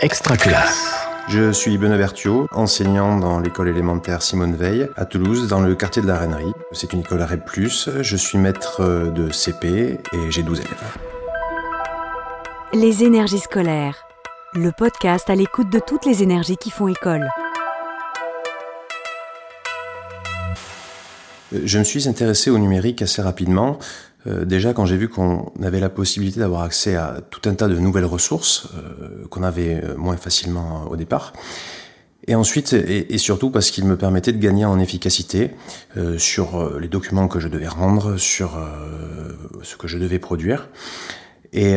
Extra 0.00 0.36
classe. 0.36 0.94
Je 1.28 1.50
suis 1.50 1.76
Benoît 1.76 1.96
Berthiaud, 1.96 2.46
enseignant 2.52 3.16
dans 3.18 3.40
l'école 3.40 3.68
élémentaire 3.68 4.22
Simone 4.22 4.54
Veil 4.54 4.88
à 4.94 5.04
Toulouse, 5.04 5.48
dans 5.48 5.60
le 5.60 5.74
quartier 5.74 6.00
de 6.02 6.06
la 6.06 6.16
Reinerie. 6.16 6.52
C'est 6.70 6.92
une 6.92 7.00
école 7.00 7.20
REP+, 7.20 7.42
je 7.58 8.16
suis 8.16 8.38
maître 8.38 9.10
de 9.12 9.32
CP 9.32 9.98
et 10.12 10.30
j'ai 10.30 10.44
12 10.44 10.60
élèves. 10.60 10.96
Les 12.74 13.02
énergies 13.02 13.40
scolaires, 13.40 14.06
le 14.54 14.70
podcast 14.70 15.28
à 15.30 15.34
l'écoute 15.34 15.68
de 15.72 15.80
toutes 15.80 16.06
les 16.06 16.22
énergies 16.22 16.56
qui 16.56 16.70
font 16.70 16.86
école. 16.86 17.28
Je 21.52 21.78
me 21.78 21.84
suis 21.84 22.08
intéressé 22.08 22.50
au 22.50 22.58
numérique 22.58 23.02
assez 23.02 23.20
rapidement. 23.20 23.80
Euh, 24.28 24.44
déjà, 24.44 24.72
quand 24.72 24.86
j'ai 24.86 24.96
vu 24.96 25.08
qu'on 25.08 25.50
avait 25.62 25.80
la 25.80 25.88
possibilité 25.88 26.40
d'avoir 26.40 26.62
accès 26.62 26.96
à 26.96 27.20
tout 27.30 27.48
un 27.48 27.54
tas 27.54 27.68
de 27.68 27.78
nouvelles 27.78 28.04
ressources 28.04 28.68
euh, 28.76 29.26
qu'on 29.30 29.42
avait 29.42 29.80
euh, 29.82 29.96
moins 29.96 30.16
facilement 30.16 30.84
au 30.90 30.96
départ. 30.96 31.32
Et 32.26 32.34
ensuite, 32.34 32.74
et, 32.74 33.16
surtout 33.16 33.50
parce 33.50 33.70
qu'il 33.70 33.86
me 33.86 33.96
permettait 33.96 34.32
de 34.32 34.38
gagner 34.38 34.66
en 34.66 34.78
efficacité 34.78 35.52
sur 36.18 36.78
les 36.78 36.88
documents 36.88 37.26
que 37.26 37.40
je 37.40 37.48
devais 37.48 37.68
rendre, 37.68 38.18
sur 38.18 38.58
ce 39.62 39.76
que 39.76 39.88
je 39.88 39.96
devais 39.96 40.18
produire. 40.18 40.68
Et 41.54 41.76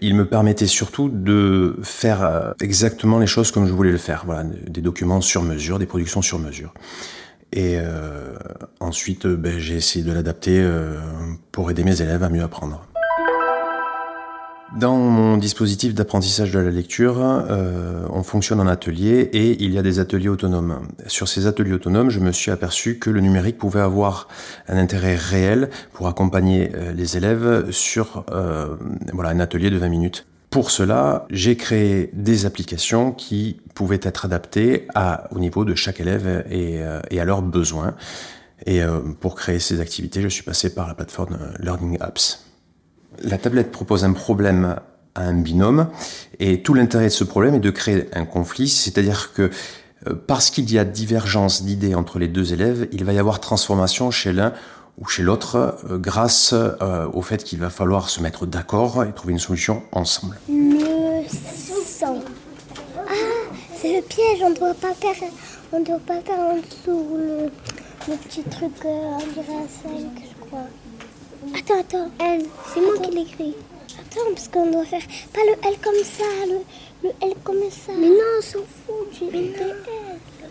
il 0.00 0.14
me 0.14 0.24
permettait 0.24 0.68
surtout 0.68 1.08
de 1.08 1.80
faire 1.82 2.54
exactement 2.60 3.18
les 3.18 3.26
choses 3.26 3.50
comme 3.50 3.66
je 3.66 3.72
voulais 3.72 3.90
le 3.90 3.98
faire. 3.98 4.22
Voilà, 4.24 4.44
des 4.44 4.82
documents 4.82 5.20
sur 5.20 5.42
mesure, 5.42 5.80
des 5.80 5.86
productions 5.86 6.22
sur 6.22 6.38
mesure. 6.38 6.72
Et 7.52 7.78
euh, 7.78 8.36
ensuite, 8.80 9.26
euh, 9.26 9.36
ben, 9.36 9.58
j'ai 9.58 9.76
essayé 9.76 10.04
de 10.04 10.12
l'adapter 10.12 10.60
euh, 10.60 10.98
pour 11.50 11.70
aider 11.70 11.82
mes 11.82 12.02
élèves 12.02 12.22
à 12.22 12.28
mieux 12.28 12.42
apprendre. 12.42 12.84
Dans 14.78 14.96
mon 14.96 15.38
dispositif 15.38 15.94
d'apprentissage 15.94 16.52
de 16.52 16.58
la 16.58 16.70
lecture, 16.70 17.16
on 17.18 18.22
fonctionne 18.22 18.60
en 18.60 18.66
atelier 18.66 19.30
et 19.32 19.64
il 19.64 19.72
y 19.72 19.78
a 19.78 19.82
des 19.82 19.98
ateliers 19.98 20.28
autonomes. 20.28 20.86
Sur 21.06 21.26
ces 21.26 21.46
ateliers 21.46 21.72
autonomes, 21.72 22.10
je 22.10 22.20
me 22.20 22.32
suis 22.32 22.50
aperçu 22.50 22.98
que 22.98 23.08
le 23.08 23.22
numérique 23.22 23.56
pouvait 23.56 23.80
avoir 23.80 24.28
un 24.68 24.76
intérêt 24.76 25.16
réel 25.16 25.70
pour 25.94 26.06
accompagner 26.06 26.70
les 26.94 27.16
élèves 27.16 27.70
sur 27.70 28.26
voilà, 29.14 29.30
un 29.30 29.40
atelier 29.40 29.70
de 29.70 29.78
20 29.78 29.88
minutes. 29.88 30.27
Pour 30.50 30.70
cela, 30.70 31.26
j'ai 31.30 31.56
créé 31.56 32.10
des 32.14 32.46
applications 32.46 33.12
qui 33.12 33.60
pouvaient 33.74 34.00
être 34.02 34.24
adaptées 34.24 34.88
à, 34.94 35.28
au 35.34 35.38
niveau 35.38 35.64
de 35.64 35.74
chaque 35.74 36.00
élève 36.00 36.44
et, 36.50 36.82
euh, 36.82 37.00
et 37.10 37.20
à 37.20 37.24
leurs 37.24 37.42
besoins. 37.42 37.94
Et 38.64 38.82
euh, 38.82 39.00
pour 39.20 39.34
créer 39.34 39.58
ces 39.58 39.80
activités, 39.80 40.22
je 40.22 40.28
suis 40.28 40.42
passé 40.42 40.74
par 40.74 40.88
la 40.88 40.94
plateforme 40.94 41.38
Learning 41.60 41.98
Apps. 42.00 42.46
La 43.22 43.36
tablette 43.36 43.70
propose 43.70 44.04
un 44.04 44.12
problème 44.12 44.76
à 45.14 45.22
un 45.22 45.34
binôme 45.34 45.88
et 46.38 46.62
tout 46.62 46.74
l'intérêt 46.74 47.06
de 47.06 47.10
ce 47.10 47.24
problème 47.24 47.54
est 47.54 47.60
de 47.60 47.70
créer 47.70 48.08
un 48.14 48.24
conflit, 48.24 48.68
c'est-à-dire 48.68 49.32
que 49.32 49.50
euh, 50.06 50.14
parce 50.26 50.50
qu'il 50.50 50.70
y 50.70 50.78
a 50.78 50.84
divergence 50.84 51.64
d'idées 51.64 51.94
entre 51.94 52.18
les 52.18 52.28
deux 52.28 52.52
élèves, 52.52 52.88
il 52.92 53.04
va 53.04 53.12
y 53.12 53.18
avoir 53.18 53.40
transformation 53.40 54.10
chez 54.10 54.32
l'un 54.32 54.52
ou 55.00 55.06
chez 55.06 55.22
l'autre 55.22 55.76
euh, 55.90 55.98
grâce 55.98 56.52
euh, 56.52 57.06
au 57.12 57.22
fait 57.22 57.44
qu'il 57.44 57.58
va 57.58 57.70
falloir 57.70 58.08
se 58.10 58.20
mettre 58.20 58.46
d'accord 58.46 59.04
et 59.04 59.12
trouver 59.12 59.32
une 59.32 59.38
solution 59.38 59.82
ensemble. 59.92 60.38
Le 60.48 61.22
sang. 61.28 62.18
Ah, 62.96 63.12
c'est 63.80 63.96
le 63.96 64.02
piège, 64.02 64.42
on 64.42 64.50
ne 64.50 64.54
doit 64.56 64.74
pas 64.74 64.94
faire, 64.94 65.14
on 65.72 65.80
doit 65.80 66.00
pas 66.00 66.20
faire 66.20 66.38
en 66.38 66.56
dessous 66.56 67.06
le, 67.16 67.50
le 68.08 68.16
petit 68.16 68.42
truc, 68.42 68.72
euh, 68.84 68.88
on 68.88 69.18
dirait 69.18 69.56
un 69.64 69.88
5, 69.88 69.92
je 70.16 70.46
crois. 70.46 70.66
Attends, 71.56 71.80
attends, 71.80 72.10
L, 72.20 72.42
c'est 72.74 72.80
moi 72.80 72.94
qui 73.00 73.10
l'écris. 73.12 73.54
Attends, 74.00 74.30
parce 74.34 74.48
qu'on 74.48 74.70
doit 74.70 74.84
faire 74.84 75.02
pas 75.32 75.40
le 75.46 75.68
L 75.68 75.76
comme 75.82 76.04
ça, 76.04 76.24
le, 76.46 77.08
le 77.08 77.10
L 77.22 77.34
comme 77.44 77.62
ça. 77.70 77.92
Mais 77.96 78.08
non, 78.08 78.14
on 78.38 78.42
s'en 78.42 78.58
fout 78.58 79.12
du 79.12 79.24
Mais 79.32 79.46
L. 79.46 79.76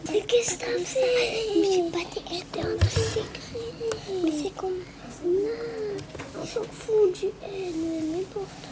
Mais 0.09 0.21
qu'est-ce 0.21 0.53
que 0.55 0.59
t'as 0.61 0.83
fait 0.85 0.99
Mais 1.59 1.71
j'ai 1.73 1.91
pas 1.91 1.97
dit 2.09 2.21
j'étais 2.31 2.59
en 2.59 2.77
train 2.77 3.01
d'écrire. 3.13 4.23
Mais 4.23 4.31
c'est 4.41 4.55
comme. 4.55 4.79
Non, 5.25 6.41
on 6.41 6.45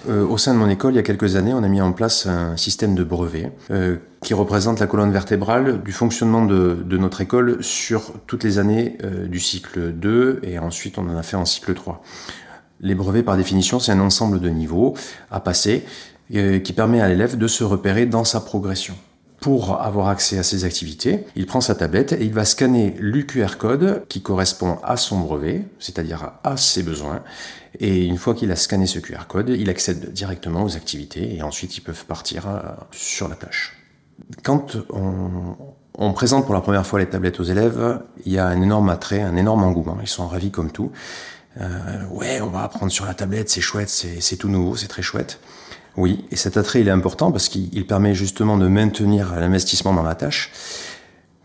Euh, 0.07 0.25
au 0.28 0.38
sein 0.38 0.53
de 0.53 0.59
mon 0.59 0.69
école, 0.69 0.94
il 0.94 0.97
y 0.97 1.00
a 1.00 1.03
quelques 1.03 1.35
années, 1.35 1.53
on 1.53 1.63
a 1.63 1.68
mis 1.68 1.81
en 1.81 1.91
place 1.91 2.28
un 2.28 2.57
système 2.57 2.94
de 2.94 3.03
brevet 3.03 3.51
euh, 3.72 3.97
qui 4.22 4.34
représente 4.34 4.79
la 4.79 4.88
colonne 4.88 5.12
vertébrale 5.12 5.81
du 5.81 5.91
fonctionnement 5.91 6.46
de, 6.46 6.97
notre 6.97 7.22
école 7.22 7.63
sur 7.63 8.13
toutes 8.28 8.44
les 8.44 8.59
années 8.59 8.97
euh, 9.03 9.25
du 9.25 9.40
cycle 9.40 9.91
2 9.91 10.41
et 10.44 10.59
ensuite 10.59 10.97
on 10.97 11.09
en 11.09 11.18
a 11.18 11.23
fait 11.23 11.38
en 11.38 11.46
cycle 11.46 11.73
3. 11.73 12.03
Les 12.81 12.94
brevets, 12.94 13.23
par 13.23 13.38
définition, 13.38 13.79
c'est 13.79 13.94
un 13.94 14.00
ensemble 14.00 14.40
de 14.40 14.50
niveaux 14.50 14.96
à 15.31 15.40
passer 15.40 15.85
qui 16.29 16.73
permet 16.73 17.02
à 17.02 17.07
l'élève 17.07 17.38
de 17.38 17.47
se 17.47 17.63
repérer 17.63 18.07
dans 18.07 18.23
sa 18.23 18.41
progression. 18.41 18.96
Pour 19.45 19.79
avoir 19.79 20.07
accès 20.07 20.39
à 20.39 20.44
ces 20.44 20.66
activités, 20.66 21.23
il 21.35 21.45
prend 21.45 21.61
sa 21.61 21.75
tablette 21.75 22.13
et 22.13 22.25
il 22.25 22.33
va 22.33 22.45
scanner 22.45 22.95
l'UQR 22.97 23.59
code 23.59 24.03
qui 24.09 24.23
correspond 24.23 24.79
à 24.83 24.97
son 24.97 25.19
brevet, 25.19 25.61
c'est-à-dire 25.78 26.31
à 26.44 26.57
ses 26.57 26.81
besoins. 26.81 27.22
Et 27.79 28.05
une 28.05 28.17
fois 28.17 28.34
qu'il 28.34 28.51
a 28.51 28.55
scanné 28.55 28.88
ce 28.88 28.97
QR 28.97 29.28
code, 29.28 29.50
il 29.50 29.69
accède 29.69 30.11
directement 30.11 30.63
aux 30.63 30.75
activités 30.75 31.35
et 31.35 31.44
ensuite 31.44 31.78
ils 31.78 31.81
peuvent 31.81 32.05
partir 32.05 32.50
euh, 32.50 32.59
sur 32.89 33.28
la 33.28 33.35
tâche. 33.35 33.78
Quand 34.41 34.78
on, 34.89 35.55
on 35.94 36.13
présente 36.13 36.45
pour 36.45 36.55
la 36.55 36.61
première 36.61 36.88
fois 36.88 36.97
les 36.97 37.07
tablettes 37.07 37.39
aux 37.39 37.44
élèves, 37.44 38.00
il 38.25 38.31
y 38.31 38.39
a 38.39 38.47
un 38.47 38.59
énorme 38.63 38.89
attrait, 38.89 39.22
un 39.22 39.35
énorme 39.35 39.63
engouement. 39.63 40.00
Ils 40.01 40.07
sont 40.07 40.28
ravis 40.28 40.50
comme 40.50 40.72
tout. 40.72 40.91
Euh, 41.61 42.03
ouais, 42.09 42.41
on 42.41 42.47
va 42.47 42.63
apprendre 42.63 42.91
sur 42.91 43.05
la 43.05 43.13
tablette, 43.13 43.51
c'est 43.51 43.61
chouette, 43.61 43.89
c'est 43.89 44.38
tout 44.38 44.50
nouveau, 44.50 44.75
c'est 44.75 44.88
très 44.88 45.03
chouette. 45.03 45.39
Oui, 45.97 46.25
et 46.31 46.35
cet 46.35 46.57
attrait, 46.57 46.81
il 46.81 46.88
est 46.88 46.91
important 46.91 47.31
parce 47.31 47.47
qu'il 47.47 47.88
permet 47.88 48.13
justement 48.13 48.57
de 48.57 48.67
maintenir 48.67 49.39
l'investissement 49.39 49.94
dans 49.94 50.03
la 50.03 50.16
tâche. 50.16 50.51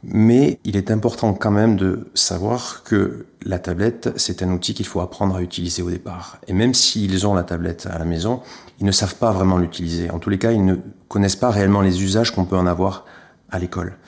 Mais 0.02 0.58
il 0.64 0.76
est 0.76 0.90
important 0.90 1.34
quand 1.34 1.50
même 1.50 1.76
de 1.76 2.08
savoir 2.14 2.82
que 2.84 3.26
la 3.42 3.58
tablette, 3.58 4.10
c'est 4.16 4.42
un 4.42 4.50
outil 4.50 4.72
qu'il 4.72 4.86
faut 4.86 5.00
apprendre 5.00 5.36
à 5.36 5.42
utiliser 5.42 5.82
au 5.82 5.90
départ. 5.90 6.38
Et 6.48 6.54
même 6.54 6.72
s'ils 6.72 7.26
ont 7.26 7.34
la 7.34 7.42
tablette 7.42 7.86
à 7.90 7.98
la 7.98 8.06
maison, 8.06 8.40
ils 8.78 8.86
ne 8.86 8.92
savent 8.92 9.16
pas 9.16 9.30
vraiment 9.30 9.58
l'utiliser. 9.58 10.10
En 10.10 10.18
tous 10.18 10.30
les 10.30 10.38
cas, 10.38 10.52
ils 10.52 10.64
ne 10.64 10.76
connaissent 11.08 11.36
pas 11.36 11.50
réellement 11.50 11.82
les 11.82 12.02
usages 12.02 12.34
qu'on 12.34 12.46
peut 12.46 12.56
en 12.56 12.66
avoir 12.66 13.04
à 13.50 13.58
l'école. 13.58 13.98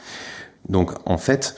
Donc 0.68 0.92
en 1.04 1.18
fait, 1.18 1.56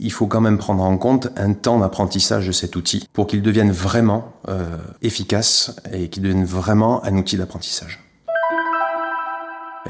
il 0.00 0.12
faut 0.12 0.26
quand 0.26 0.40
même 0.40 0.58
prendre 0.58 0.82
en 0.82 0.96
compte 0.96 1.28
un 1.36 1.52
temps 1.52 1.78
d'apprentissage 1.78 2.46
de 2.46 2.52
cet 2.52 2.76
outil 2.76 3.08
pour 3.12 3.26
qu'il 3.26 3.42
devienne 3.42 3.70
vraiment 3.70 4.32
euh, 4.48 4.76
efficace 5.02 5.76
et 5.92 6.08
qu'il 6.08 6.22
devienne 6.22 6.44
vraiment 6.44 7.04
un 7.04 7.16
outil 7.16 7.36
d'apprentissage. 7.36 8.07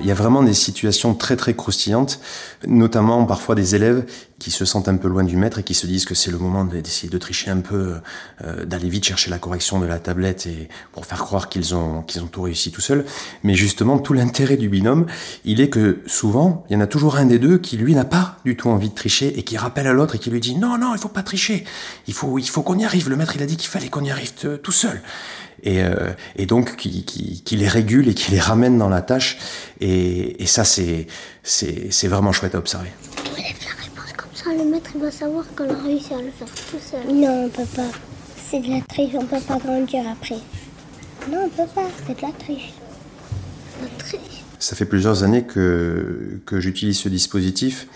Il 0.01 0.07
y 0.07 0.11
a 0.11 0.15
vraiment 0.15 0.43
des 0.43 0.55
situations 0.55 1.15
très 1.15 1.37
très 1.37 1.55
croustillantes, 1.55 2.21
notamment 2.67 3.25
parfois 3.25 3.55
des 3.55 3.75
élèves 3.75 4.05
qui 4.39 4.51
se 4.51 4.65
sentent 4.65 4.89
un 4.89 4.97
peu 4.97 5.09
loin 5.09 5.25
du 5.25 5.37
maître 5.37 5.59
et 5.59 5.63
qui 5.65 5.75
se 5.75 5.87
disent 5.87 6.05
que 6.05 6.15
c'est 6.15 6.31
le 6.31 6.39
moment 6.39 6.65
d'essayer 6.65 7.09
de 7.09 7.19
tricher 7.19 7.51
un 7.51 7.61
peu, 7.61 7.97
euh, 8.45 8.65
d'aller 8.65 8.89
vite 8.89 9.05
chercher 9.05 9.31
la 9.31 9.39
correction 9.39 9.81
de 9.81 9.87
la 9.87 9.99
tablette 9.99 10.47
et 10.47 10.69
pour 10.93 11.07
faire 11.07 11.19
croire 11.19 11.49
qu'ils 11.49 11.75
ont 11.75 12.03
qu'ils 12.03 12.23
ont 12.23 12.29
tout 12.29 12.43
réussi 12.43 12.71
tout 12.71 12.81
seuls. 12.81 13.05
Mais 13.43 13.55
justement, 13.55 13.99
tout 13.99 14.13
l'intérêt 14.13 14.57
du 14.57 14.69
binôme, 14.69 15.07
il 15.45 15.61
est 15.61 15.69
que 15.69 16.01
souvent, 16.07 16.65
il 16.71 16.75
y 16.75 16.77
en 16.77 16.81
a 16.81 16.87
toujours 16.87 17.17
un 17.17 17.27
des 17.27 17.39
deux 17.39 17.59
qui 17.59 17.77
lui 17.77 17.95
n'a 17.95 18.05
pas 18.05 18.37
du 18.45 18.57
tout 18.57 18.69
envie 18.69 18.91
de 18.91 18.95
tricher 18.95 19.39
et 19.39 19.43
qui 19.43 19.57
rappelle 19.57 19.89
à 19.89 19.93
l'autre 19.93 20.15
et 20.15 20.19
qui 20.19 20.31
lui 20.31 20.41
dit 20.41 20.57
non 20.57 20.79
non, 20.79 20.95
il 20.95 21.01
faut 21.01 21.09
pas 21.09 21.23
tricher, 21.23 21.65
il 22.07 22.15
faut 22.15 22.39
il 22.39 22.49
faut 22.49 22.63
qu'on 22.63 22.79
y 22.79 22.85
arrive. 22.85 23.09
Le 23.09 23.17
maître 23.17 23.35
il 23.35 23.43
a 23.43 23.47
dit 23.47 23.57
qu'il 23.57 23.69
fallait 23.69 23.89
qu'on 23.89 24.05
y 24.05 24.11
arrive 24.11 24.33
tout 24.63 24.73
seul 24.73 25.03
et, 25.63 25.83
euh, 25.83 26.13
et 26.37 26.47
donc 26.47 26.77
qui, 26.77 27.05
qui, 27.05 27.43
qui, 27.43 27.57
les 27.57 27.69
régule 27.69 28.09
et 28.09 28.15
qui 28.15 28.31
les 28.31 28.41
ramène 28.41 28.79
dans 28.79 28.89
la 28.89 29.03
tâche. 29.03 29.39
Et, 29.81 30.43
et 30.43 30.47
ça, 30.47 30.65
c'est, 30.65 31.07
c'est, 31.43 31.93
c'est 31.93 32.09
vraiment 32.09 32.33
chouette 32.33 32.55
à 32.55 32.59
observer. 32.59 32.91
On 33.33 33.37
lève 33.37 33.57
la 33.65 33.83
réponse 33.83 34.13
comme 34.17 34.35
ça, 34.35 34.51
le 34.51 34.71
maître 34.71 34.91
il 34.95 35.01
va 35.01 35.11
savoir 35.11 35.45
qu'on 35.57 35.69
a 35.69 35.83
réussi 35.83 36.15
à 36.15 36.23
le 36.23 36.31
faire 36.31 36.49
tout 36.71 36.79
seul. 36.79 37.15
Non, 37.15 37.45
on 37.45 37.49
peut 37.49 37.69
pas. 37.77 37.91
C'est 38.51 38.61
de 38.61 38.71
la 38.71 38.81
triche, 38.83 39.15
on 39.15 39.27
peut 39.27 39.41
pas 39.41 39.59
grandir 39.59 40.05
après. 40.11 40.39
Non, 41.31 41.45
on 41.45 41.49
peut 41.49 41.71
pas, 41.75 41.87
c'est 42.07 42.17
de 42.17 42.23
la 42.23 42.33
triche. 42.33 42.73
La 43.83 43.89
triche. 43.99 44.45
Ça 44.59 44.75
fait 44.75 44.87
plusieurs 44.87 45.23
années 45.23 45.45
que, 45.45 46.41
que 46.47 46.59
j'utilise 46.59 46.99
ce 46.99 47.09
dispositif 47.09 47.87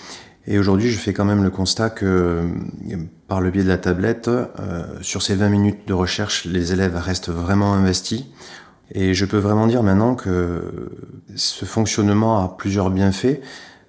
et 0.47 0.59
aujourd'hui, 0.59 0.91
je 0.91 0.99
fais 0.99 1.13
quand 1.13 1.25
même 1.25 1.45
le 1.45 1.51
constat 1.51 1.91
que 1.91 2.49
par 3.29 3.41
le 3.41 3.51
biais 3.51 3.63
de 3.63 3.69
la 3.69 3.79
tablette, 3.79 4.29
euh, 4.29 4.85
sur 5.01 5.23
ces 5.23 5.37
20 5.37 5.49
minutes 5.49 5.87
de 5.87 5.93
recherche, 5.93 6.45
les 6.47 6.73
élèves 6.73 6.97
restent 6.97 7.31
vraiment 7.31 7.75
investis. 7.75 8.25
Et 8.91 9.15
je 9.15 9.25
peux 9.25 9.39
vraiment 9.39 9.67
dire 9.69 9.83
maintenant 9.83 10.15
que 10.17 10.91
ce 11.37 11.65
fonctionnement 11.65 12.43
a 12.43 12.49
plusieurs 12.49 12.91
bienfaits, 12.91 13.41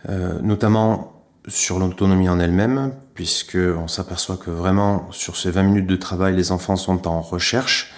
euh, 0.09 0.39
notamment 0.41 1.23
sur 1.47 1.79
l'autonomie 1.79 2.29
en 2.29 2.39
elle-même, 2.39 2.93
puisque 3.15 3.57
on 3.57 3.87
s'aperçoit 3.87 4.37
que 4.37 4.51
vraiment 4.51 5.07
sur 5.11 5.35
ces 5.35 5.49
20 5.49 5.63
minutes 5.63 5.87
de 5.87 5.95
travail, 5.95 6.35
les 6.35 6.51
enfants 6.51 6.75
sont 6.75 7.07
en 7.07 7.19
recherche. 7.21 7.93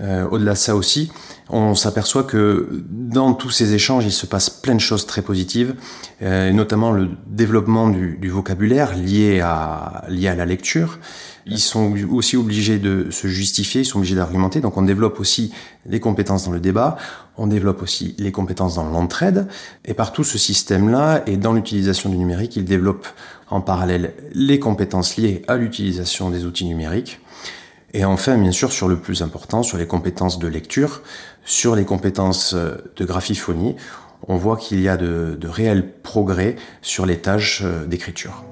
Euh, 0.00 0.28
Au-delà 0.28 0.52
de 0.52 0.58
ça 0.58 0.76
aussi, 0.76 1.10
on 1.48 1.74
s'aperçoit 1.74 2.24
que 2.24 2.84
dans 2.90 3.34
tous 3.34 3.50
ces 3.50 3.74
échanges, 3.74 4.04
il 4.04 4.12
se 4.12 4.26
passe 4.26 4.50
plein 4.50 4.74
de 4.74 4.80
choses 4.80 5.06
très 5.06 5.22
positives, 5.22 5.74
euh, 6.22 6.52
notamment 6.52 6.92
le 6.92 7.10
développement 7.26 7.88
du, 7.88 8.28
vocabulaire 8.28 8.96
lié 8.96 9.40
à, 9.40 10.04
lié 10.08 10.28
à 10.28 10.34
la 10.34 10.44
lecture. 10.44 10.98
Ils 11.46 11.60
sont 11.60 11.94
aussi 12.10 12.36
obligés 12.36 12.78
de 12.78 13.06
se 13.10 13.28
justifier, 13.28 13.82
ils 13.82 13.84
sont 13.84 13.98
obligés 13.98 14.16
d'argumenter, 14.16 14.60
donc 14.60 14.76
on 14.76 14.82
développe 14.82 15.20
aussi 15.20 15.52
les 15.86 16.00
compétences 16.00 16.44
dans 16.46 16.50
le 16.50 16.58
débat, 16.58 16.96
on 17.36 17.46
développe 17.46 17.82
aussi 17.82 18.16
les 18.18 18.32
compétences 18.32 18.74
dans 18.74 18.90
l'entraide, 18.90 19.46
et 19.84 19.94
par 19.94 20.12
tout 20.12 20.24
ce 20.24 20.38
système-là, 20.38 21.22
et 21.26 21.36
dans 21.36 21.52
l'utilisation 21.52 22.10
du 22.10 22.16
numérique, 22.16 22.56
ils 22.56 22.64
développent 22.64 23.06
en 23.48 23.60
parallèle 23.60 24.14
les 24.32 24.58
compétences 24.58 25.16
liées 25.16 25.42
à 25.46 25.56
l'utilisation 25.56 26.30
des 26.30 26.44
outils 26.44 26.64
numériques, 26.64 27.20
et 27.96 28.04
enfin, 28.04 28.36
bien 28.36 28.52
sûr, 28.52 28.72
sur 28.72 28.88
le 28.88 28.96
plus 28.96 29.22
important, 29.22 29.62
sur 29.62 29.78
les 29.78 29.86
compétences 29.86 30.38
de 30.38 30.46
lecture, 30.46 31.00
sur 31.46 31.74
les 31.74 31.86
compétences 31.86 32.52
euh, 32.52 32.76
de 32.96 33.06
graphiphonie, 33.06 33.74
on 34.28 34.36
voit 34.36 34.58
qu'il 34.58 34.82
y 34.82 34.88
a 34.88 34.98
de, 34.98 35.38
réels 35.44 35.94
progrès 36.02 36.56
sur 36.82 37.06
les 37.06 37.16
tâches 37.16 37.62
euh, 37.64 37.86
d'écriture. 37.86 38.44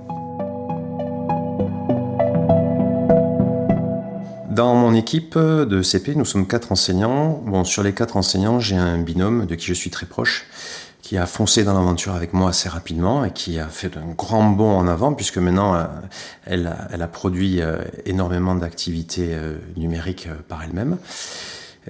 Dans 4.50 4.75
mon 4.75 4.94
équipe 4.94 5.37
de 5.37 5.82
CP, 5.82 6.14
nous 6.14 6.25
sommes 6.25 6.46
quatre 6.46 6.73
enseignants. 6.73 7.43
Bon, 7.44 7.64
sur 7.64 7.82
les 7.82 7.93
quatre 7.93 8.17
enseignants, 8.17 8.61
j'ai 8.61 8.76
un 8.76 8.96
binôme 8.96 9.44
de 9.44 9.56
qui 9.56 9.67
je 9.67 9.75
suis 9.75 9.91
très 9.91 10.06
proche, 10.06 10.46
qui 11.04 11.18
a 11.18 11.26
foncé 11.26 11.64
dans 11.64 11.74
l'aventure 11.74 12.14
avec 12.14 12.32
moi 12.32 12.48
assez 12.48 12.66
rapidement 12.66 13.26
et 13.26 13.30
qui 13.30 13.58
a 13.58 13.68
fait 13.68 13.94
un 13.98 14.14
grand 14.16 14.48
bond 14.48 14.74
en 14.74 14.88
avant 14.88 15.12
puisque 15.12 15.36
maintenant 15.36 15.74
euh, 15.74 15.84
elle 16.46 16.66
a, 16.66 16.88
elle 16.90 17.02
a 17.02 17.08
produit 17.08 17.60
euh, 17.60 17.76
énormément 18.06 18.54
d'activités 18.54 19.28
euh, 19.32 19.58
numériques 19.76 20.28
par 20.48 20.64
elle-même. 20.64 20.96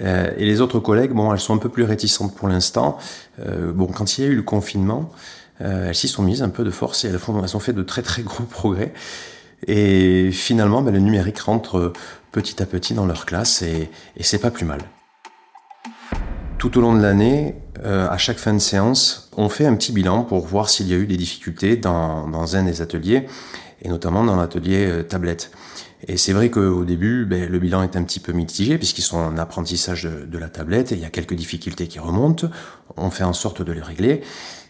Et 0.01 0.45
les 0.45 0.61
autres 0.61 0.81
collègues, 0.81 1.13
bon, 1.13 1.33
elles 1.33 1.39
sont 1.39 1.55
un 1.55 1.59
peu 1.59 1.69
plus 1.69 1.85
réticentes 1.85 2.35
pour 2.35 2.49
l'instant. 2.49 2.99
Bon, 3.39 3.87
quand 3.87 4.19
il 4.19 4.25
y 4.25 4.27
a 4.27 4.31
eu 4.31 4.35
le 4.35 4.43
confinement, 4.43 5.13
elles 5.61 5.95
s'y 5.95 6.09
sont 6.09 6.25
mises 6.25 6.43
un 6.43 6.49
peu 6.49 6.65
de 6.65 6.73
force 6.73 7.05
et 7.05 7.09
elles, 7.11 7.21
font, 7.21 7.41
elles 7.45 7.57
ont 7.57 7.61
fait 7.61 7.73
de 7.73 7.85
très 7.85 8.03
très 8.03 8.23
gros 8.23 8.43
progrès. 8.43 8.93
Et 9.69 10.33
finalement, 10.33 10.83
ben, 10.83 10.93
le 10.93 10.99
numérique 10.99 11.39
rentre 11.39 11.93
petit 12.33 12.61
à 12.61 12.67
petit 12.67 12.95
dans 12.95 13.07
leur 13.07 13.25
classe 13.25 13.63
et, 13.63 13.89
et 14.17 14.25
c'est 14.25 14.41
pas 14.41 14.51
plus 14.51 14.65
mal. 14.65 14.81
Tout 16.65 16.79
au 16.79 16.81
long 16.81 16.95
de 16.95 17.03
l'année, 17.03 17.57
euh, 17.85 18.09
à 18.09 18.17
chaque 18.17 18.39
fin 18.39 18.55
de 18.55 18.59
séance, 18.59 19.29
on 19.37 19.51
fait 19.51 19.67
un 19.67 19.75
petit 19.75 19.93
bilan 19.93 20.23
pour 20.23 20.47
voir 20.47 20.71
s'il 20.71 20.89
y 20.89 20.95
a 20.95 20.97
eu 20.97 21.07
des 21.07 21.19
difficultés 21.19 21.77
dans, 21.77 22.27
dans 22.27 22.57
un 22.57 22.63
des 22.63 22.81
ateliers, 22.81 23.27
et 23.85 23.89
notamment 23.89 24.25
dans 24.25 24.37
l'atelier 24.37 24.87
euh, 24.87 25.03
tablette. 25.03 25.51
Et 26.09 26.17
c'est 26.17 26.33
vrai 26.33 26.51
qu'au 26.51 26.85
début, 26.85 27.25
ben, 27.25 27.49
le 27.49 27.59
bilan 27.59 27.83
est 27.83 27.97
un 27.97 28.03
petit 28.03 28.21
peu 28.21 28.33
mitigé 28.33 28.77
puisqu'ils 28.77 29.03
sont 29.03 29.17
en 29.17 29.39
apprentissage 29.39 30.05
de, 30.05 30.39
la 30.39 30.49
tablette 30.49 30.93
et 30.93 30.97
il 30.97 31.01
y 31.01 31.05
a 31.05 31.11
quelques 31.11 31.35
difficultés 31.35 31.87
qui 31.87 31.99
remontent. 31.99 32.49
On 32.97 33.11
fait 33.11 33.25
en 33.25 33.33
sorte 33.33 33.63
de 33.63 33.73
les 33.73 33.81
régler. 33.81 34.23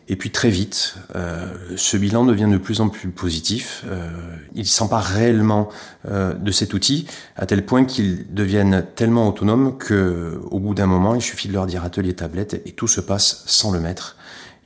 Et 0.07 0.17
puis 0.17 0.31
très 0.31 0.51
vite, 0.51 0.97
euh, 1.17 1.47
ce 1.77 1.97
bilan 1.97 2.27
devient 2.27 2.49
de 2.51 2.59
plus 2.59 2.83
en 2.83 2.91
plus 2.91 3.09
positif. 3.09 3.85
Euh, 3.87 4.11
il 4.55 4.67
s'empare 4.67 5.03
réellement 5.03 5.71
euh, 6.07 6.35
de 6.35 6.51
cet 6.51 6.75
outil 6.75 7.07
à 7.37 7.47
tel 7.47 7.65
point 7.65 7.87
qu'ils 7.87 8.33
deviennent 8.35 8.85
tellement 8.95 9.27
autonomes 9.27 9.79
que, 9.79 10.39
au 10.51 10.61
bout 10.61 10.75
d'un 10.75 10.87
moment, 10.87 11.15
il 11.15 11.23
suffit 11.23 11.49
de 11.49 11.55
leur 11.55 11.67
dire 11.67 11.85
atelier 11.85 12.15
tablette 12.15 12.61
et 12.67 12.73
tout 12.73 12.87
se 12.87 13.01
passe 13.01 13.45
sans 13.47 13.73
le 13.73 13.81
maître. 13.81 14.17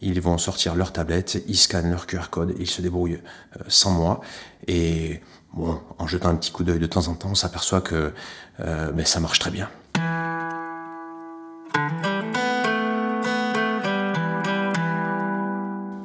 Ils 0.01 0.21
vont 0.21 0.39
sortir 0.39 0.77
leur 0.77 0.93
tablette, 0.93 1.43
ils 1.49 1.57
scannent 1.57 1.91
leur 1.91 2.07
QR 2.07 2.31
code, 2.31 2.55
ils 2.59 2.71
se 2.71 2.81
débrouillent 2.81 3.21
euh, 3.57 3.65
sans 3.67 3.91
moi. 3.91 4.21
Et 4.69 5.21
bon, 5.55 5.81
en 5.99 6.07
jetant 6.07 6.29
un 6.29 6.37
petit 6.37 6.53
coup 6.53 6.63
d'œil 6.63 6.79
de 6.79 6.87
temps 6.87 7.09
en 7.09 7.15
temps, 7.15 7.31
on 7.33 7.35
s'aperçoit 7.35 7.81
que 7.81 8.13
euh, 8.61 8.93
ben, 8.93 9.05
ça 9.05 9.19
marche 9.19 9.41
très 9.41 9.51
bien. 9.51 9.69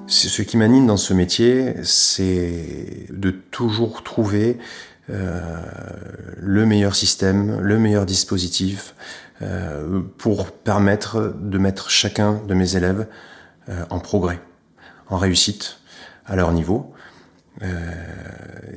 Ce 0.08 0.42
qui 0.42 0.58
m'anime 0.58 0.88
dans 0.88 0.98
ce 0.98 1.14
métier, 1.14 1.76
c'est 1.84 3.06
de 3.12 3.30
toujours 3.30 4.04
trouver 4.04 4.58
euh, 5.10 5.62
le 6.38 6.66
meilleur 6.66 6.96
système, 6.96 7.60
le 7.60 7.78
meilleur 7.78 8.06
dispositif 8.06 8.96
pour 10.18 10.52
permettre 10.52 11.36
de 11.38 11.58
mettre 11.58 11.90
chacun 11.90 12.42
de 12.48 12.54
mes 12.54 12.78
élèves 12.78 13.08
en 13.90 14.00
progrès, 14.00 14.40
en 15.10 15.18
réussite 15.18 15.78
à 16.26 16.36
leur 16.36 16.52
niveau. 16.52 16.94
Euh, 17.62 17.68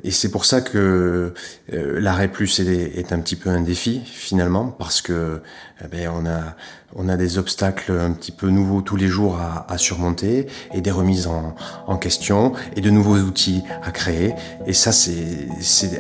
et 0.04 0.10
c'est 0.10 0.30
pour 0.30 0.44
ça 0.44 0.60
que 0.60 1.32
euh, 1.72 2.00
l'arrêt 2.00 2.28
plus 2.28 2.60
est, 2.60 2.98
est, 2.98 3.12
un 3.12 3.20
petit 3.20 3.34
peu 3.34 3.48
un 3.48 3.62
défi 3.62 4.02
finalement 4.04 4.66
parce 4.66 5.00
que 5.00 5.40
eh 5.82 5.88
ben, 5.88 6.10
on 6.14 6.26
a 6.26 6.54
on 6.94 7.08
a 7.08 7.16
des 7.16 7.38
obstacles 7.38 7.92
un 7.92 8.12
petit 8.12 8.32
peu 8.32 8.50
nouveaux 8.50 8.82
tous 8.82 8.96
les 8.96 9.08
jours 9.08 9.38
à, 9.40 9.78
surmonter 9.78 10.46
et 10.74 10.82
des 10.82 10.90
remises 10.90 11.26
en, 11.26 11.96
question 11.96 12.52
et 12.76 12.82
de 12.82 12.90
nouveaux 12.90 13.16
outils 13.16 13.64
à 13.82 13.90
créer 13.90 14.34
et 14.66 14.74
ça 14.74 14.92
c'est 14.92 15.48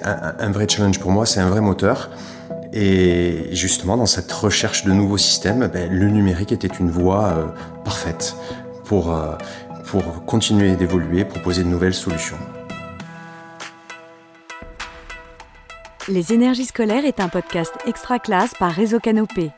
un, 0.04 0.34
un, 0.38 0.50
vrai 0.50 0.68
challenge 0.68 1.00
pour 1.00 1.10
moi 1.10 1.24
c'est 1.24 1.40
un 1.40 1.48
vrai 1.48 1.62
moteur 1.62 2.10
et 2.74 3.48
justement 3.52 3.96
dans 3.96 4.06
cette 4.06 4.30
recherche 4.30 4.84
de 4.84 4.92
nouveaux 4.92 5.18
systèmes 5.18 5.70
ben, 5.72 5.90
le 5.90 6.08
numérique 6.08 6.52
était 6.52 6.68
une 6.68 6.90
voie 6.90 7.24
euh, 7.24 7.46
parfaite 7.84 8.36
pour 8.86 9.12
euh, 9.12 9.32
pour 9.86 10.24
continuer 10.24 10.76
d'évoluer 10.76 11.24
proposer 11.24 11.62
de 11.62 11.68
nouvelles 11.68 11.94
solutions 11.94 12.38
Les 16.08 16.32
énergies 16.32 16.66
scolaires 16.66 17.04
est 17.04 17.18
un 17.18 17.28
podcast 17.28 17.74
extra 17.84 18.20
classe 18.20 18.54
par 18.54 18.70
Réseau 18.70 19.00
Canopé. 19.00 19.50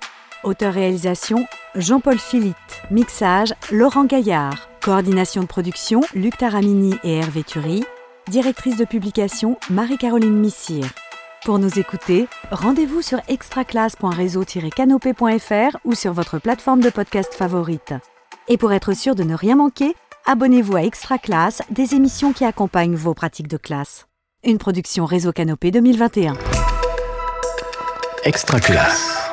Auteur-réalisation 0.45 1.45
Jean-Paul 1.75 2.19
Philippe. 2.19 2.57
Mixage 2.91 3.53
Laurent 3.71 4.07
Gaillard. 4.07 4.71
Coordination 4.81 5.43
de 5.43 5.47
production 5.47 6.01
Luc 6.15 6.39
Taramini 6.39 6.95
et 7.05 7.19
Hervé 7.19 7.43
Thury. 7.43 7.85
Directrice 8.31 8.79
de 8.79 8.87
publication 8.87 9.59
Marie-Caroline 9.69 10.39
Missire. 10.39 10.89
Pour 11.45 11.59
nous 11.59 11.79
écouter, 11.79 12.29
rendez-vous 12.51 13.03
sur 13.03 13.21
extraclasse.réseau-canopé.fr 13.29 15.77
ou 15.85 15.95
sur 15.95 16.15
votre 16.15 16.39
plateforme 16.39 16.81
de 16.81 16.89
podcast 16.89 17.35
favorite. 17.35 17.93
Et 18.51 18.57
pour 18.57 18.73
être 18.73 18.95
sûr 18.95 19.15
de 19.15 19.25
ne 19.25 19.35
rien 19.35 19.57
manquer, 19.57 19.95
abonnez-vous 20.25 20.77
à 20.77 20.83
Extra 20.83 21.19
Classe, 21.19 21.61
des 21.71 21.95
émissions 21.95 22.33
qui 22.33 22.45
accompagnent 22.45 22.97
vos 22.97 23.13
pratiques 23.13 23.49
de 23.49 23.59
classe. 23.59 24.07
Une 24.43 24.57
production 24.59 25.05
Réseau 25.05 25.33
Canopé 25.33 25.71
2021. 25.71 26.35
Extra 28.25 28.59
classe. 28.59 29.28